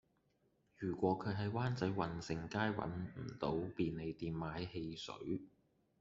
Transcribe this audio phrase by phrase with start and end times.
[0.79, 5.43] 如果佢喺灣仔運盛街搵唔到便利店買汽水